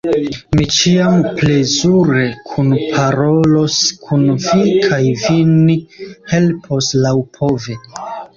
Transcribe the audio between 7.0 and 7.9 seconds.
laŭpove.